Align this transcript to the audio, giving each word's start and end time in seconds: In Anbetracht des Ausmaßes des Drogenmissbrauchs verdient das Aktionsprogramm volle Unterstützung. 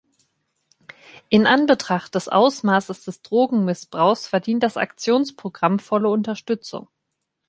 In 1.29 1.45
Anbetracht 1.45 2.15
des 2.15 2.27
Ausmaßes 2.27 3.05
des 3.05 3.21
Drogenmissbrauchs 3.21 4.25
verdient 4.25 4.63
das 4.63 4.75
Aktionsprogramm 4.75 5.77
volle 5.77 6.09
Unterstützung. 6.09 6.87